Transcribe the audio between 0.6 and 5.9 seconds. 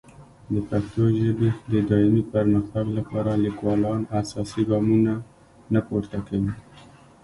پښتو ژبې د دایمي پرمختګ لپاره لیکوالان اساسي ګامونه نه